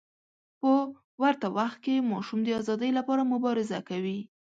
په 0.59 0.71
ورته 1.21 1.47
وخت 1.57 1.77
کې 1.85 2.07
ماشوم 2.11 2.39
د 2.43 2.49
ازادۍ 2.61 2.91
لپاره 2.99 3.29
مبارزه 3.33 3.79
کوي. 3.89 4.19